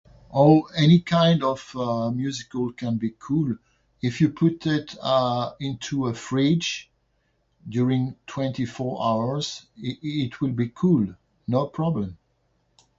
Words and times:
Oh, 0.33 0.63
any 0.75 0.97
kind 1.01 1.43
of, 1.43 1.75
uh, 1.75 2.09
musical 2.09 2.71
can 2.73 2.97
be 2.97 3.13
cool 3.19 3.55
if 4.01 4.19
you 4.19 4.29
put 4.29 4.65
it, 4.65 4.95
uh, 4.99 5.51
into 5.59 6.07
a 6.07 6.13
fridge 6.15 6.89
during 7.69 8.15
twenty 8.25 8.65
four 8.65 8.99
hours. 9.05 9.67
It 9.77 9.99
it 10.01 10.41
would 10.41 10.55
be 10.55 10.69
cool, 10.69 11.13
no 11.47 11.67
problem. 11.67 12.17